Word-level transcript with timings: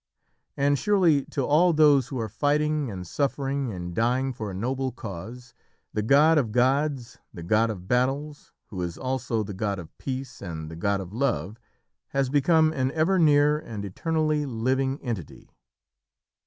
And, 0.57 0.79
surely, 0.79 1.25
to 1.25 1.45
all 1.45 1.73
those 1.73 2.07
who 2.07 2.19
are 2.19 2.27
fighting, 2.27 2.89
and 2.89 3.05
suffering, 3.05 3.71
and 3.71 3.93
dying 3.93 4.33
for 4.33 4.49
a 4.49 4.53
noble 4.55 4.91
cause, 4.91 5.53
the 5.93 6.01
GOD 6.01 6.39
of 6.39 6.51
gods, 6.51 7.19
the 7.31 7.43
GOD 7.43 7.69
of 7.69 7.87
battles, 7.87 8.51
who 8.69 8.81
is 8.81 8.97
also 8.97 9.43
the 9.43 9.53
GOD 9.53 9.77
of 9.77 9.95
peace, 9.99 10.41
and 10.41 10.71
the 10.71 10.75
GOD 10.75 11.01
of 11.01 11.13
Love, 11.13 11.59
has 12.07 12.29
become 12.29 12.73
an 12.73 12.89
ever 12.93 13.19
near 13.19 13.59
and 13.59 13.85
eternally 13.85 14.43
living 14.43 14.99
entity. 15.03 15.51